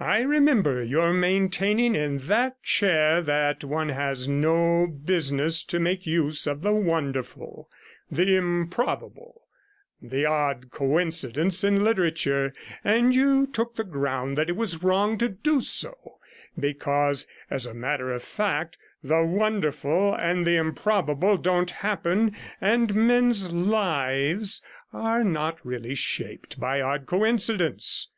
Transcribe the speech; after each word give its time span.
I 0.00 0.22
remember 0.22 0.82
your 0.82 1.12
maintaining 1.12 1.94
in 1.94 2.18
that 2.26 2.60
chair 2.64 3.20
that 3.22 3.62
one 3.62 3.90
has 3.90 4.26
no 4.26 4.88
business 4.88 5.62
to 5.66 5.78
make 5.78 6.04
use 6.04 6.48
of 6.48 6.62
the 6.62 6.72
wonderful, 6.72 7.70
the 8.10 8.34
improbable, 8.34 9.42
the 10.00 10.26
odd 10.26 10.72
coincidence 10.72 11.62
in 11.62 11.84
literature, 11.84 12.52
and 12.82 13.14
you 13.14 13.46
took 13.46 13.76
the 13.76 13.84
ground 13.84 14.36
that 14.36 14.48
it 14.50 14.56
was 14.56 14.82
wrong 14.82 15.16
to 15.18 15.28
do 15.28 15.60
so, 15.60 15.94
because 16.58 17.28
as 17.48 17.64
a 17.64 17.72
matter 17.72 18.10
of 18.10 18.24
fact 18.24 18.76
the 19.00 19.22
wonderful 19.22 20.12
and 20.12 20.44
the 20.44 20.56
improbable 20.56 21.36
don't 21.36 21.70
happen, 21.70 22.34
and 22.60 22.96
men's 22.96 23.52
lives 23.52 24.60
are 24.92 25.22
not 25.22 25.64
really 25.64 25.94
shaped 25.94 26.58
by 26.58 26.80
odd 26.80 27.06
coincidence. 27.06 28.08